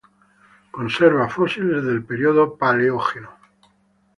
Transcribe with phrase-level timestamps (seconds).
[0.71, 3.37] Conserva fósiles del periodo Paleógeno.